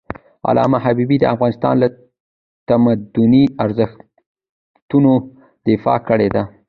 [0.49, 1.87] علامه حبيبي د افغانستان له
[2.69, 5.11] تمدني ارزښتونو
[5.69, 6.43] دفاع کړی ده.